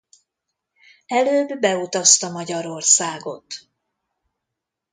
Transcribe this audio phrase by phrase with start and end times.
[1.07, 3.67] Előbb beutazta Magyarországot.